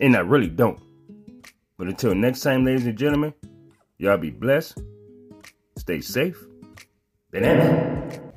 And 0.01 0.17
I 0.17 0.21
really 0.21 0.49
don't. 0.49 0.81
But 1.77 1.89
until 1.89 2.15
next 2.15 2.41
time, 2.41 2.65
ladies 2.65 2.87
and 2.87 2.97
gentlemen, 2.97 3.35
y'all 3.99 4.17
be 4.19 4.31
blessed, 4.31 4.79
stay 5.77 6.01
safe, 6.01 6.39
banana. 7.31 8.30